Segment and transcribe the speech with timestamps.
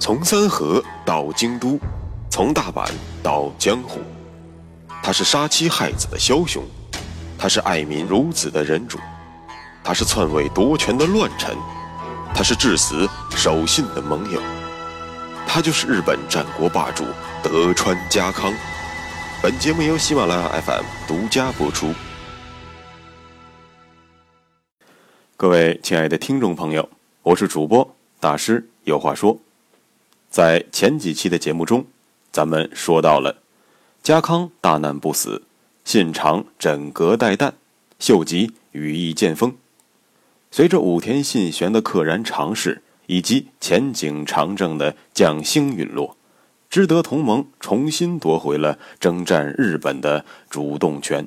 [0.00, 1.78] 从三河到京都，
[2.30, 2.90] 从大阪
[3.22, 4.00] 到江湖，
[5.02, 6.64] 他是杀妻害子的枭雄，
[7.38, 8.98] 他是爱民如子的仁主，
[9.84, 11.54] 他是篡位夺权的乱臣，
[12.34, 14.40] 他是至死守信的盟友，
[15.46, 17.04] 他就是日本战国霸主
[17.42, 18.54] 德川家康。
[19.42, 21.92] 本节目由喜马拉雅 FM 独家播出。
[25.36, 26.88] 各位亲爱的听众朋友，
[27.22, 29.38] 我是主播大师，有话说。
[30.30, 31.84] 在前几期的节目中，
[32.30, 33.38] 咱们说到了
[34.00, 35.42] 家康大难不死，
[35.84, 37.52] 信长枕戈待旦，
[37.98, 39.56] 秀吉羽翼渐丰。
[40.52, 46.16] 随着武田信玄的溘然长逝，以及前景长政的将星陨落，
[46.70, 51.26] 知德同盟重新夺回了征战日本的主动权。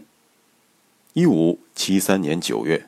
[1.12, 2.88] 一五七三年九月。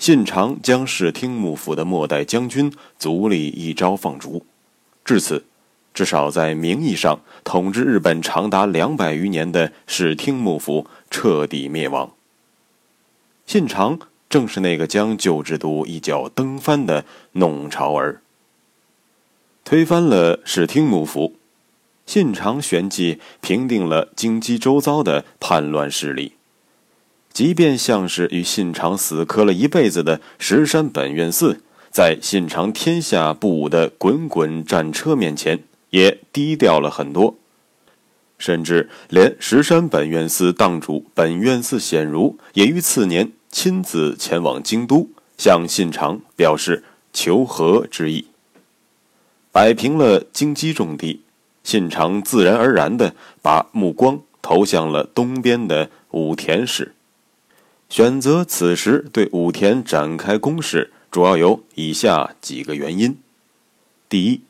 [0.00, 4.46] 信长将室町幕府的末代将军足利义昭放逐，
[5.08, 5.44] 至此，
[5.94, 12.12] 至少在名义上统治日本长达两百余年的室町幕府彻底灭亡。
[13.46, 18.20] 信长正是那个将旧制度一脚蹬翻的弄潮儿，
[19.64, 21.36] 推翻了室町幕府，
[22.04, 26.34] 信长旋即平定了京畿周遭的叛乱势力。
[27.32, 31.62] 即便像是与信长死磕了一辈子的石山本愿寺，
[31.98, 37.34] 在信长天下不武的滚滚战车面前，也低调了很多。
[38.38, 48.28] 甚至连石山本愿寺当主本愿寺显如，也于次年亲自前往京都，向信长表示求和之意。
[49.50, 51.22] 摆平了京畿重地，
[51.64, 56.94] 信长自然而然地把目光投向了东边的武田氏。
[57.88, 63.18] 选择此时对武田展开攻势，主要有以下几个原因：
[64.08, 64.42] 第一，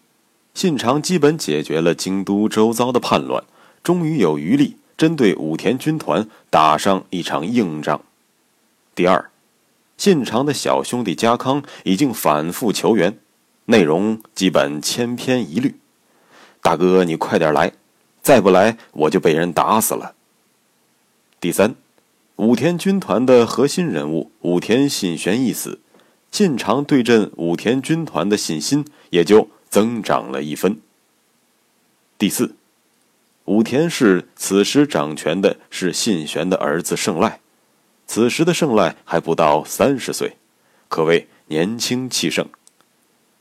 [0.54, 3.44] 信长基本解决了京都周遭的叛乱，
[3.82, 8.00] 终于有余力针对武田军团打上一场硬仗；
[8.94, 9.30] 第二，
[9.96, 13.18] 信长的小兄弟家康已经反复求援，
[13.66, 15.76] 内容基本千篇一律
[16.60, 17.72] ：“大哥，你快点来，
[18.20, 20.14] 再不来我就被人打死了。”
[21.40, 21.74] 第三。
[22.36, 25.80] 武田军团的核心人物武田信玄一死，
[26.30, 30.80] 信长对阵武田军团的信心也就增长了一分。
[32.16, 32.54] 第四，
[33.46, 37.40] 武田氏此时掌权的是信玄的儿子胜赖，
[38.06, 40.36] 此时的胜赖还不到三十岁，
[40.88, 42.46] 可谓年轻气盛。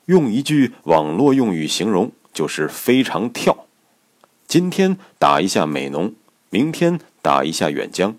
[0.06, 3.66] 用一句网络用语形容，就是非常跳。
[4.48, 6.16] 今天打一下美浓，
[6.50, 8.16] 明天打一下远江。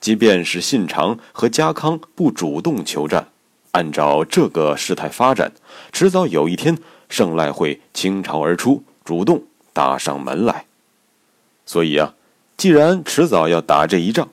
[0.00, 3.30] 即便是信长和家康不主动求战，
[3.72, 5.52] 按照这个事态发展，
[5.92, 10.64] 迟早有一天胜赖会倾巢而出，主动打上门来。
[11.66, 12.14] 所以啊，
[12.56, 14.28] 既然迟早要打这一仗，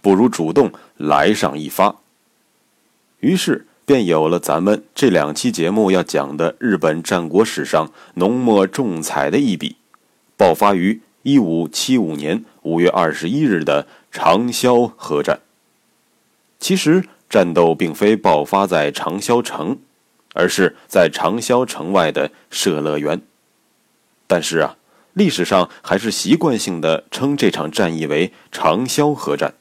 [0.00, 1.96] 不如主动来上一发。
[3.20, 9.76] 于是便有了咱们这两期节目要讲的日本战国史上浓墨重彩的一笔，
[10.36, 13.86] 爆发于一五七五年五月二十一日的。
[14.10, 15.40] 长萧河战。
[16.58, 19.78] 其实战斗并非爆发在长萧城，
[20.34, 23.20] 而是在长萧城外的社乐园。
[24.26, 24.76] 但是啊，
[25.12, 29.54] 历史上还是习惯性的称这场战役为长萧河战。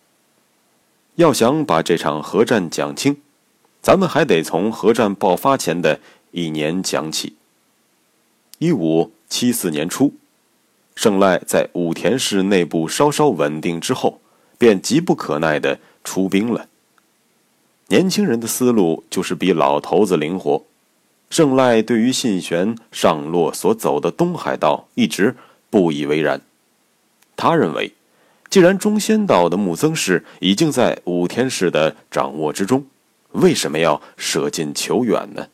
[1.15, 3.17] 要想把这场河战讲清，
[3.81, 5.99] 咱们还得从河战爆发前的
[6.31, 7.35] 一年讲起。
[8.59, 10.13] 一五七四年初，
[10.95, 14.21] 胜赖在武田氏内部稍稍稳定之后。
[14.59, 16.67] 便急不可耐地出兵了。
[17.89, 20.63] 年轻人的思路就是比老头子灵活。
[21.29, 25.35] 胜赖对于信玄上洛所走的东海道一直
[25.69, 26.41] 不以为然。
[27.35, 27.93] 他认为，
[28.49, 32.85] 既然中仙道的木曾氏已经在武田氏的掌握之中，
[33.33, 35.47] 为什么要舍近求远呢？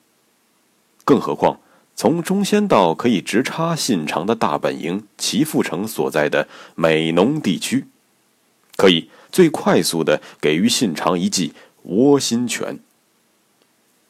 [1.04, 1.60] 更何况，
[1.96, 7.86] 从中仙道可以直插信长的大本营齐富城所在的美浓地区。
[8.78, 11.54] 可以最快速的给予信长一记
[11.84, 12.80] 窝心拳。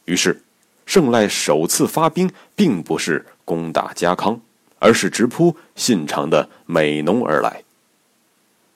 [0.06, 0.42] 于是，
[0.86, 4.42] 胜赖首次发兵，并不是攻打家康，
[4.80, 7.64] 而是直扑信长的美浓而来。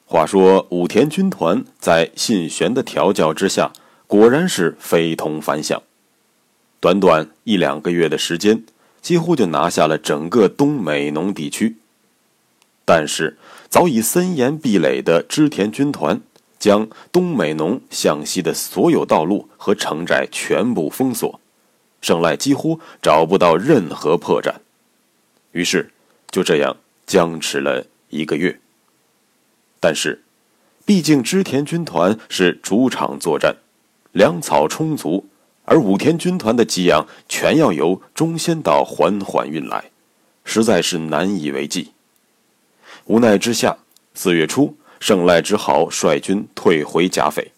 [0.06, 3.74] 话说，武田军团在信玄的调教之下，
[4.08, 5.84] 果然是非同凡响。
[6.80, 8.64] 短短一两个月的时间，
[9.02, 11.76] 几乎就拿下了整个东美浓地区。
[12.86, 16.22] 但是，早已森严壁垒的织田军团
[16.60, 21.40] 将东美浓向西的所有道路和城寨全部封锁，
[22.02, 24.54] 胜赖几乎找不到任何破绽。
[25.52, 25.92] 于是
[26.30, 28.60] 就这样僵持了一个月。
[29.80, 30.24] 但是，
[30.86, 33.58] 毕竟织田军团是主场作战，
[34.12, 35.28] 粮草充足，
[35.66, 39.92] 而武田军团的给养全要由中仙岛缓缓运来，
[40.44, 41.92] 实在是难以为继。
[43.06, 43.78] 无奈之下，
[44.14, 47.52] 四月初，胜赖只好率军退回甲斐。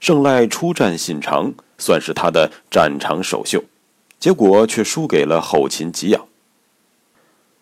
[0.00, 3.64] 胜赖出战信长，算是他的战场首秀，
[4.20, 6.26] 结果却输给了后勤给养。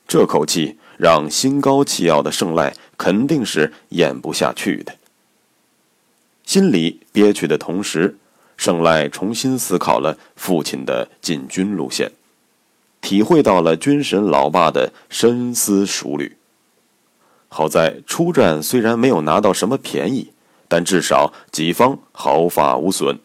[0.07, 4.95] 这口气让心高气傲的胜赖肯定是咽不下去的。
[6.45, 8.19] 心里憋屈的同时，
[8.57, 12.13] 胜赖重新思考了父亲的进军路线，
[13.01, 16.37] 体会到了军神老爸的深思熟虑。
[17.57, 20.33] 好在出战虽然没有拿到什么便宜。
[20.67, 23.19] 但至少己方毫发无损，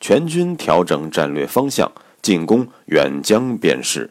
[0.00, 4.10] 全军调整战略方向，进攻远江便是。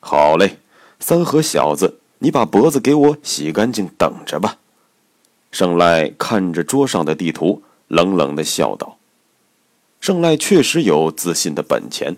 [0.00, 0.58] 好嘞，
[1.00, 4.56] 三河小子，你把脖子给我洗干净，等着吧。
[5.50, 8.96] 胜赖看着桌上的地图，冷冷的笑道
[10.00, 12.16] ：“胜赖确实有自信的本钱，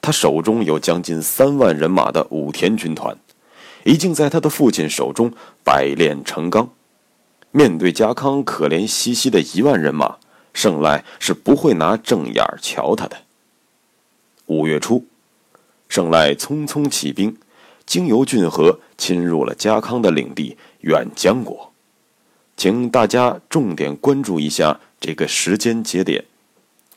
[0.00, 3.16] 他手中有将近三万人马的武田军团，
[3.84, 5.32] 已经在他的父亲手中
[5.64, 6.70] 百炼成钢。”
[7.52, 10.18] 面对家康可怜兮兮的一万人马，
[10.54, 13.22] 胜赖是不会拿正眼瞧他的。
[14.46, 15.06] 五月初，
[15.88, 17.36] 胜赖匆匆起兵，
[17.84, 21.72] 经由浚河侵入了家康的领地远江国。
[22.56, 26.24] 请大家重点关注一下这个时间节点，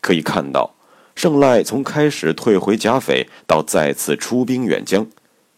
[0.01, 0.75] 可以看到，
[1.15, 5.07] 胜赖从开始退回甲斐到再次出兵远江，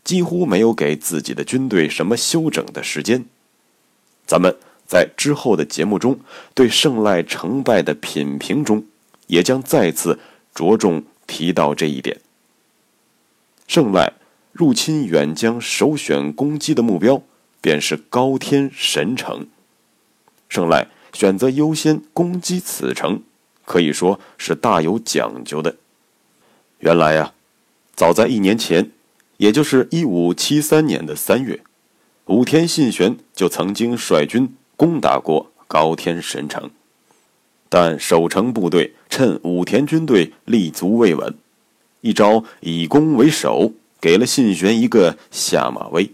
[0.05, 3.25] 几乎没有给自己的军队什么休整的时间。
[4.25, 4.55] 咱们。
[4.87, 6.19] 在之后的节目中，
[6.53, 8.85] 对胜赖成败的品评中，
[9.25, 10.19] 也将再次
[10.53, 12.21] 着重提到这一点。
[13.67, 14.13] 胜赖
[14.51, 17.23] 入侵远江首选攻击的目标
[17.61, 19.47] 便是高天神城，
[20.49, 23.23] 胜赖选择优先攻击此城，
[23.65, 25.77] 可以说是大有讲究的。
[26.77, 27.33] 原来呀，
[27.95, 28.91] 早在一年前，
[29.37, 31.61] 也就是一五七三年的三月，
[32.25, 34.55] 武田信玄就曾经率军。
[34.77, 36.69] 攻打过高天神城，
[37.69, 41.33] 但守城部队趁武田军队立足未稳，
[42.01, 43.71] 一招以攻为守，
[44.01, 46.11] 给了信玄一个下马威。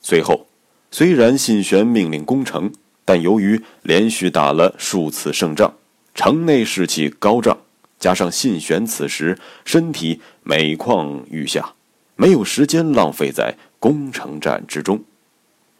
[0.00, 0.48] 随后，
[0.90, 2.72] 虽然信玄命令攻城，
[3.04, 5.72] 但由于连续打了数次胜仗，
[6.16, 7.58] 城内士气高涨，
[8.00, 11.74] 加上信玄此时身体每况愈下，
[12.20, 15.04] 没有时间浪费在攻城战之中，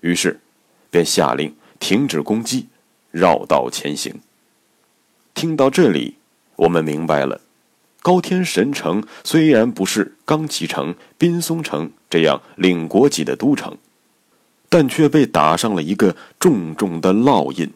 [0.00, 0.40] 于是
[0.90, 1.54] 便下令。
[1.80, 2.66] 停止攻击，
[3.12, 4.20] 绕道前行。
[5.32, 6.16] 听到这里，
[6.56, 7.40] 我们明白了：
[8.02, 13.78] 高天神城虽然不是冈崎城、滨松城这样领国级的都城，
[14.68, 17.72] 但却被打上了一个重重的烙印。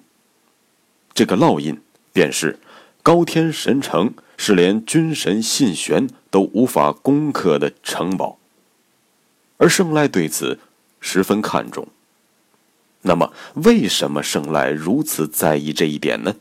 [1.15, 1.81] 这个烙印
[2.13, 2.59] 便是
[3.05, 8.41] 高天神城是连军神信玄都无法攻克的城堡，
[9.63, 10.59] 而圣赖对此
[10.99, 11.87] 十分看重。
[13.03, 16.35] 那么，为什么圣赖如此在意这一点呢？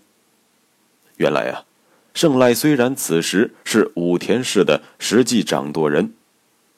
[1.18, 1.65] 原来啊，
[2.15, 6.13] 圣赖虽然此时是武田氏的实际掌舵人，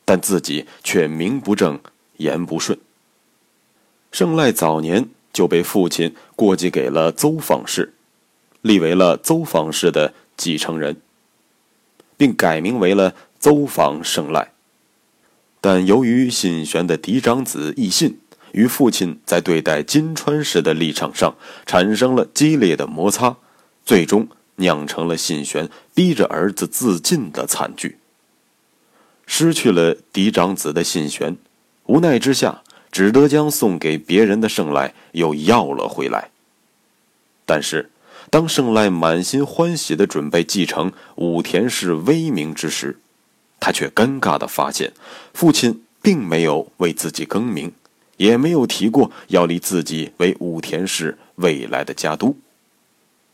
[0.04, 1.80] 但自己却名不正
[2.18, 2.78] 言不顺。
[4.12, 7.94] 圣赖早年就被父亲过继给了邹访氏，
[8.60, 10.98] 立为了邹访氏的继承人，
[12.18, 14.53] 并改名为了邹访胜赖。
[15.64, 18.20] 但由于信玄的嫡长子义信。
[18.52, 23.38] 与父亲在对待金川时的立场上产生了激烈的摩擦，
[23.84, 24.28] 最终
[24.58, 27.98] 酿成了信玄逼着儿子自尽的惨剧。
[29.26, 31.36] 失去了嫡长子的信玄，
[31.88, 36.30] 无奈之下，只得将送给别人的圣赖又要了回来。
[37.48, 37.90] 但是，
[38.30, 43.00] 当圣赖满心欢喜的准备继承武田氏威名之时，
[43.60, 44.94] 他却尴尬的发现，
[45.34, 47.72] 父亲并没有为自己更名。
[48.18, 52.38] 也没有提过要立自己为武田氏未来的家督。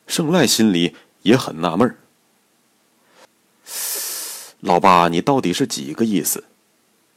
[0.08, 1.98] 胜赖心里也很纳闷儿
[4.62, 6.46] ：“老爸，你到底是几个意思？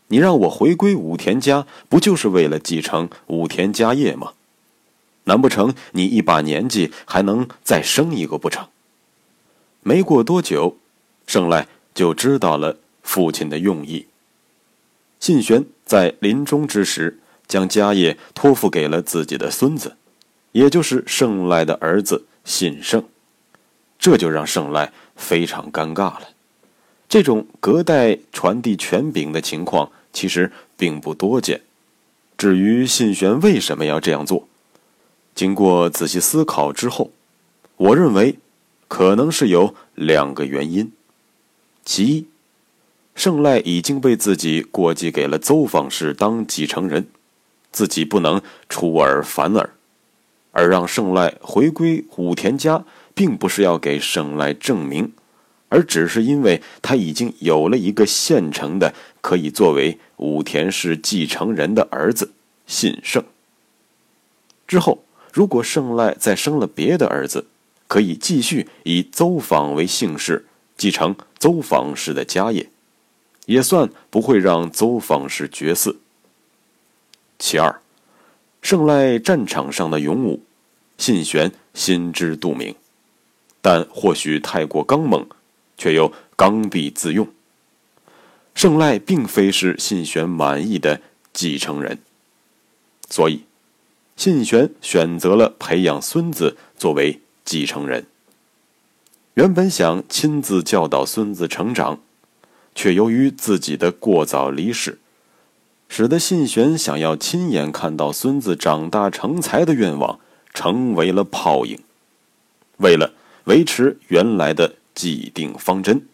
[0.09, 4.33] 你让我回归武田家，不就是为了继承武田家业吗？
[5.25, 8.69] 难不成你一把年纪还能再生一个不成？”
[9.83, 10.77] 没过多久，
[11.29, 14.07] 胜赖就知道了父亲的用意。
[15.21, 17.19] 信玄在临终之时。
[17.49, 19.99] 将家业托付给了自己的孙子，
[20.53, 23.05] 也就是胜赖的儿子信胜，
[23.99, 26.29] 这就让胜赖非常尴尬了。
[27.11, 31.61] 这种隔代传递权柄的情况其实并不多见。
[32.39, 34.49] 至于信玄为什么要这样做，
[35.35, 37.11] 经过仔细思考之后，
[37.77, 38.39] 我认为
[38.89, 40.91] 可能是有两个原因。
[41.85, 42.27] 其一，
[43.15, 47.07] 胜赖已经被自己过继给了邹方氏当继承人，
[47.71, 49.71] 自己不能出尔反尔，
[50.51, 55.13] 而让胜赖回归武田家，并不是要给胜赖证明，
[55.69, 62.33] 而只是因为他已经有了一个现成的可以作为武田氏继承人的儿子
[62.67, 63.23] 信胜。
[64.67, 67.47] 之后，如果胜赖再生了别的儿子，
[67.87, 70.47] 可以继续以邹访为姓氏，
[70.79, 72.72] 继承邹访氏的家业。
[73.47, 75.97] 也算不会让邹方氏绝嗣。
[77.39, 77.81] 其二，
[78.61, 80.43] 胜赖战场上的勇武，
[80.97, 82.75] 信玄心知肚明，
[83.61, 85.27] 但或许太过刚猛，
[85.77, 87.27] 却又刚愎自用。
[88.55, 91.01] 胜赖并非是信玄满意的
[91.33, 91.99] 继承人，
[93.09, 93.45] 所以
[94.15, 98.07] 信玄选择了培养孙子作为继承人。
[99.35, 101.99] 原本想亲自教导孙子成长。
[102.75, 104.99] 却由于自己的过早离世，
[105.89, 110.19] 使得信玄想要亲眼看到孙子长大成才的愿望
[110.55, 111.79] 成为了泡影。
[112.79, 113.13] 为了
[113.45, 116.07] 维持原来的既定方针，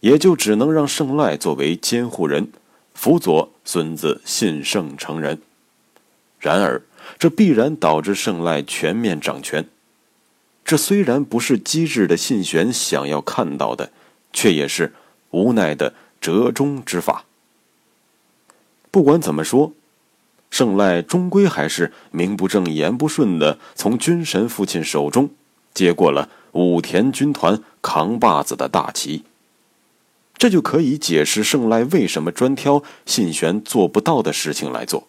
[0.00, 2.52] 也就只能让胜赖作为监护人，
[2.94, 5.40] 辅佐孙子信胜成人。
[6.38, 6.82] 然而，
[7.18, 9.66] 这必然导致胜赖全面掌权。
[10.64, 13.90] 这虽然不是机智的信玄想要看到的，
[14.32, 14.94] 却也是
[15.30, 15.92] 无奈的。
[16.24, 17.26] 折中之法。
[18.90, 19.74] 不管怎么说，
[20.48, 25.28] 胜赖终归还是名不正言不顺的从军神父亲手中
[25.74, 29.24] 接过了武田军团扛把子的大旗。
[30.38, 35.06] 这就可以解释胜赖为什么专挑信玄做不到的事情来做。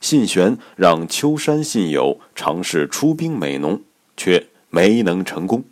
[0.00, 3.82] 信玄让秋山信友尝试出兵美浓，
[4.16, 5.64] 却没能成功。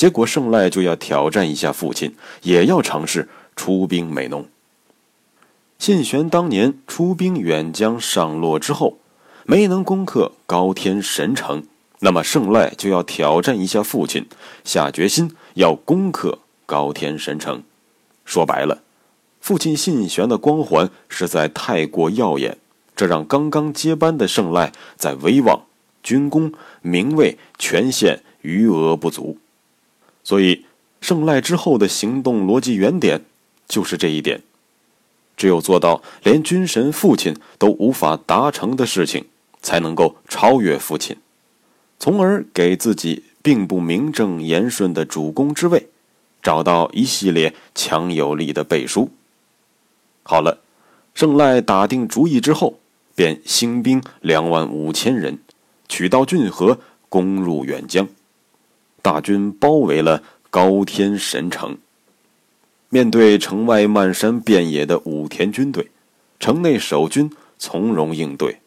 [0.00, 4.46] 结果，胜赖就要挑战一下父亲，也要尝试出兵美浓。
[5.78, 8.96] 信玄当年出兵远江上洛之后，
[9.44, 11.64] 没能攻克高天神城，
[11.98, 14.26] 那么胜赖就要挑战一下父亲，
[14.64, 17.62] 下决心要攻克高天神城。
[18.24, 18.80] 说白了，
[19.42, 22.56] 父亲信玄的光环实在太过耀眼，
[22.96, 25.64] 这让刚刚接班的胜赖在威望、
[26.02, 29.36] 军功、名位、权限余额不足。
[30.30, 30.64] 所以，
[31.00, 33.24] 胜赖之后的行动逻辑原点
[33.66, 34.40] 就是这一点：
[35.36, 39.24] 只有做到连军神父亲都无法达成的事情，
[39.60, 41.16] 才能够超越父亲，
[41.98, 45.88] 从而给自己并不名正言顺的主公之位
[46.40, 49.10] 找到一系列强有力的背书。
[50.22, 50.60] 好了，
[51.12, 52.78] 胜赖打定主意之后，
[53.16, 55.40] 便兴兵两万五千人，
[55.88, 58.06] 取道浚河，攻入远江。
[59.02, 61.78] 大军包围了高天神城，
[62.88, 65.90] 面对城外漫山遍野的武田军队，
[66.38, 68.60] 城内守军从容应对，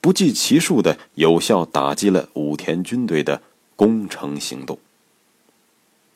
[0.00, 3.42] 不计其数的有效打击了武田军队的
[3.76, 4.78] 攻城行动。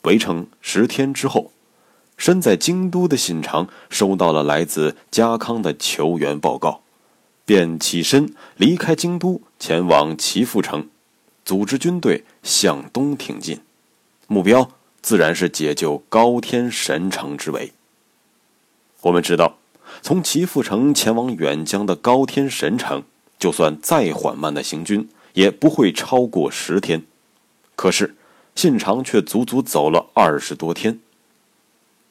[0.03, 1.53] 围城十天之后，
[2.17, 6.83] 身在京都的信长收到了来自家康的求援报告，
[7.45, 10.89] 便起身离开京都，前往岐阜城。
[11.45, 13.61] 组织军队向东挺进，
[14.29, 14.71] 目标
[15.01, 17.73] 自然是解救高天神城之围。
[19.03, 19.59] 我们知道，
[20.01, 23.03] 从齐阜城前往远江的高天神城，
[23.39, 27.03] 就算再缓慢的行军，也不会超过十天。
[27.75, 28.15] 可是
[28.55, 31.01] 信长却足足走了二十多天。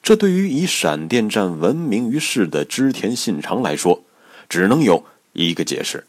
[0.03, 4.03] 这对于以闪电战闻名于世的织田信长来说，
[4.49, 6.05] 只能有一个解释：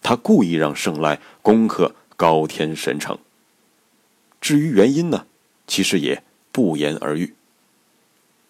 [0.00, 1.96] 他故意让胜赖攻克。
[2.16, 3.18] 高天神城。
[4.40, 5.26] 至于原因呢，
[5.66, 7.34] 其实也不言而喻。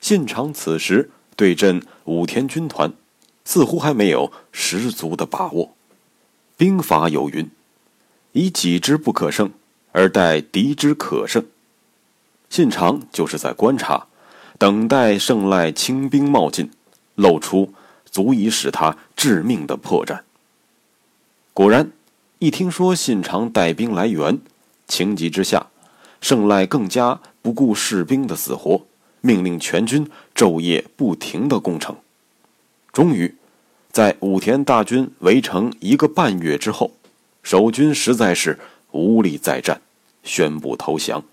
[0.00, 2.92] 信长此时对阵武田军团，
[3.44, 5.75] 似乎还没有十足的把握。
[6.56, 7.50] 兵法有云
[8.32, 9.52] ：“以己之不可胜，
[9.92, 11.46] 而待敌之可胜。”
[12.50, 14.06] 信长就是在观察，
[14.58, 16.70] 等待胜赖轻兵冒进，
[17.14, 17.73] 露出
[18.04, 20.20] 足以使他致命的破绽。
[21.52, 21.90] 果然。
[22.38, 24.38] 一听说信长带兵来援，
[24.87, 25.69] 情急之下，
[26.21, 28.83] 胜赖更加不顾士兵的死活，
[29.23, 31.97] 命令全军昼夜不停的攻城。
[32.93, 33.35] 终于，
[33.90, 36.93] 在武田大军围城一个半月之后，
[37.43, 38.59] 守军实在是
[38.90, 39.81] 无力再战，
[40.23, 41.25] 宣布投降。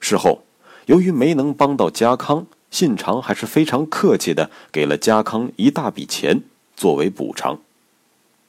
[0.00, 0.42] 事后，
[0.86, 6.42] 由于没能帮到家康，信长还是非常客气的给了家康一大笔钱
[6.74, 7.60] 作为补偿。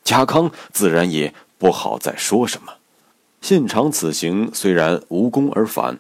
[0.08, 2.76] 家康自然也不好再说什么。
[3.42, 6.00] 信长此行虽然无功而返，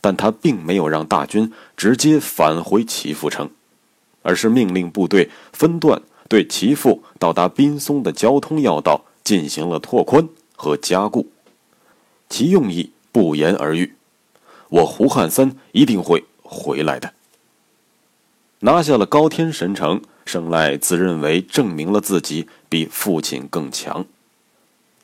[0.00, 3.50] 但他并没有让大军直接返回齐阜城，
[4.22, 6.00] 而是命令部队分段
[6.30, 11.28] 对齐阜到达滨松的交通要道进行了拓宽和加固。
[12.30, 13.96] 其用意不言而喻，
[14.70, 17.12] 我胡汉三一定会回来的。
[18.66, 20.02] 拿下了高天神城。
[20.26, 24.04] 胜赖自认为证明了自己比父亲更强，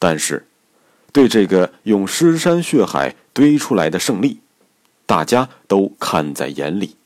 [0.00, 0.48] 但是，
[1.12, 4.40] 对这个用尸山血海堆出来的胜利，
[5.06, 6.96] 大家都看在眼里。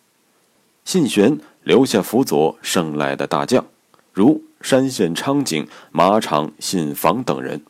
[0.86, 3.66] 信玄留下辅佐胜赖的大将，
[4.14, 7.62] 如山县昌景、马场信房等人，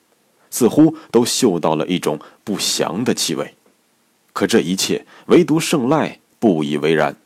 [0.48, 3.56] 似乎都嗅到了一种不祥的气味。
[4.32, 7.16] 可这一切，唯独胜赖不以为然，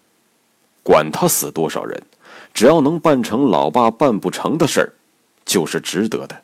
[0.83, 2.03] 管他死多少人。
[2.53, 4.93] 只要能办成老爸办不成的事儿，
[5.45, 6.43] 就是值得的。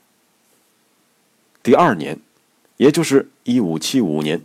[1.65, 2.21] 第二年，
[2.77, 4.41] 也就是一五七五年，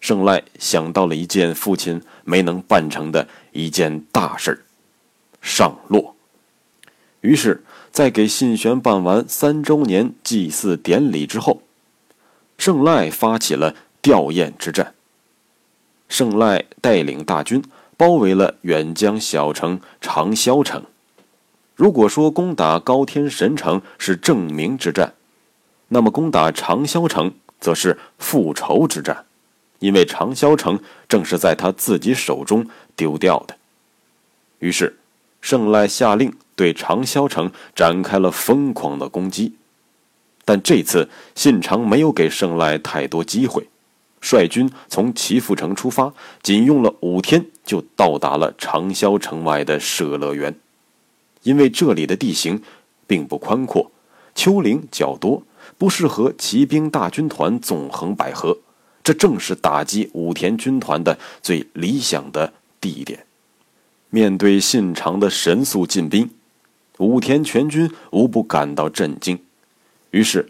[0.00, 4.58] 胜赖想到了一件父亲没能办成的一件大事儿——
[5.42, 6.16] 上洛。
[7.20, 11.62] 于是，在给信玄办完三周年祭祀典礼之后，
[12.56, 14.94] 胜赖发起了吊唁之战。
[16.08, 17.62] 胜赖带领大军。
[18.02, 20.82] 包围了远江小城长萧城。
[21.76, 25.14] 如果说攻打高天神城是证明之战，
[25.86, 29.24] 那么攻打长萧城则是复仇之战，
[29.78, 32.66] 因为长萧城正是在他自己手中
[32.96, 33.56] 丢掉的。
[34.58, 34.98] 于是，
[35.40, 39.54] 胜赖下令对长萧城展开了疯狂的攻击，
[40.44, 43.68] 但这次信长没有给胜赖太多机会。
[44.22, 50.54] 率军从齐阜城出发，仅用了五天就到达了长萧城外的舍乐园。
[51.42, 52.62] 因为这里的地形
[53.06, 53.90] 并不宽阔，
[54.34, 55.42] 丘陵较多，
[55.76, 58.56] 不适合骑兵大军团纵横捭阖。
[59.02, 63.26] 这正是打击武田军团的最理想的地点。
[64.10, 66.30] 面对信长的神速进兵，
[66.98, 69.38] 武田全军无不感到震惊。
[70.12, 70.48] 于是。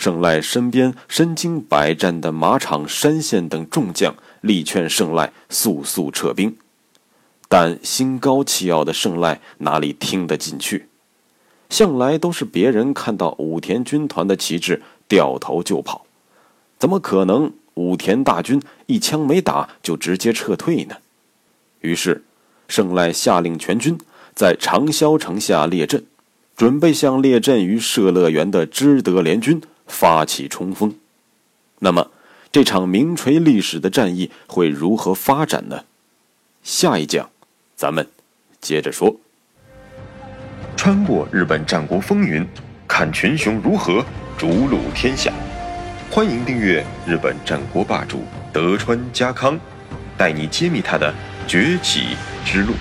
[0.00, 6.56] 胜赖身边身经百战的马场、山县等众将力劝胜赖速速撤兵，
[7.48, 10.88] 但心高气傲的胜赖哪里听得进去？
[11.68, 16.06] 向来都是别人看到武田军团的旗帜掉头就跑，
[16.78, 20.96] 怎么可能武田大军一枪没打就直接撤退呢？
[21.80, 22.24] 于是，
[22.68, 23.98] 胜赖下令全军
[24.34, 26.06] 在长萧城下列阵，
[26.56, 29.60] 准备向列阵于社乐园的知德联军。
[29.90, 30.94] 发起冲锋，
[31.80, 32.10] 那么
[32.50, 35.84] 这场名垂历史的战役会如何发展呢？
[36.62, 37.28] 下一讲，
[37.76, 38.08] 咱们
[38.60, 39.16] 接着说。
[40.76, 42.46] 穿过日本战国风云，
[42.88, 44.04] 看群雄如何
[44.38, 45.32] 逐鹿天下。
[46.10, 48.22] 欢迎订阅日本战国霸主
[48.52, 49.58] 德川家康，
[50.16, 51.12] 带你揭秘他的
[51.46, 52.72] 崛起之路。